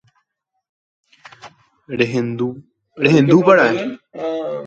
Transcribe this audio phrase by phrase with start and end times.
[3.03, 3.75] Rehendúpara'e.